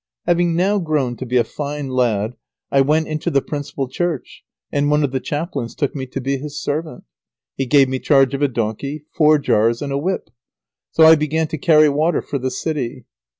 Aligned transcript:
Having 0.25 0.55
now 0.55 0.79
grown 0.79 1.15
to 1.17 1.27
be 1.27 1.37
a 1.37 1.43
fine 1.43 1.89
lad, 1.89 2.33
I 2.71 2.81
went 2.81 3.05
into 3.07 3.29
the 3.29 3.39
principal 3.39 3.87
church, 3.87 4.43
and 4.71 4.89
one 4.89 5.03
of 5.03 5.11
the 5.11 5.19
chaplains 5.19 5.75
took 5.75 5.93
me 5.95 6.07
to 6.07 6.19
be 6.19 6.37
his 6.37 6.59
servant. 6.59 7.03
He 7.55 7.67
gave 7.67 7.87
me 7.87 7.99
charge 7.99 8.33
of 8.33 8.41
a 8.41 8.47
donkey, 8.47 9.05
four 9.15 9.37
jars, 9.37 9.79
and 9.79 9.93
a 9.93 9.99
whip. 9.99 10.31
So 10.89 11.03
I 11.03 11.13
began 11.15 11.47
to 11.49 11.57
carry 11.59 11.87
water 11.87 12.23
for 12.23 12.39
the 12.39 12.49
city. 12.49 13.05